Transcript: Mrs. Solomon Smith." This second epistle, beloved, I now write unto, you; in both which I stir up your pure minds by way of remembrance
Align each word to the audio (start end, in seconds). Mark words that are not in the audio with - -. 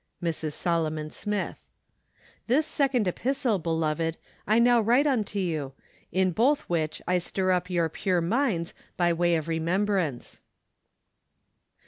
Mrs. 0.19 0.53
Solomon 0.53 1.11
Smith." 1.11 1.61
This 2.47 2.65
second 2.65 3.07
epistle, 3.07 3.59
beloved, 3.59 4.17
I 4.47 4.57
now 4.57 4.81
write 4.81 5.05
unto, 5.05 5.37
you; 5.37 5.73
in 6.11 6.31
both 6.31 6.61
which 6.61 7.03
I 7.07 7.19
stir 7.19 7.51
up 7.51 7.69
your 7.69 7.87
pure 7.87 8.19
minds 8.19 8.73
by 8.97 9.13
way 9.13 9.35
of 9.35 9.47
remembrance 9.47 10.41